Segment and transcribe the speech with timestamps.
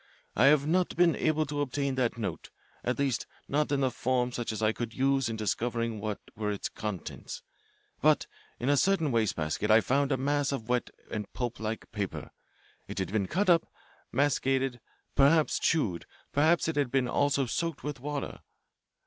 [0.35, 2.49] I have not been able to obtain that note
[2.83, 6.49] at least not in a form such as I could use in discovering what were
[6.51, 7.43] its contents.
[8.01, 8.25] But
[8.59, 12.31] in a certain wastebasket I found a mass of wet and pulp like paper.
[12.87, 13.67] It had been cut up,
[14.11, 14.79] macerated,
[15.13, 18.39] perhaps chewed; perhaps it had been also soaked with water.